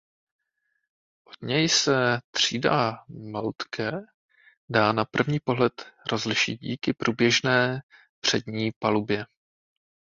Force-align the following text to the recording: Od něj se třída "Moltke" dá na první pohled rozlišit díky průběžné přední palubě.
Od 1.25 1.41
něj 1.47 1.69
se 1.69 2.21
třída 2.31 3.05
"Moltke" 3.07 3.91
dá 4.69 4.91
na 4.91 5.05
první 5.05 5.39
pohled 5.39 5.93
rozlišit 6.11 6.59
díky 6.59 6.93
průběžné 6.93 7.83
přední 8.21 8.71
palubě. 8.79 9.25